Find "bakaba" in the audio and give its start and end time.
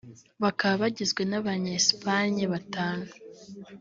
0.43-0.75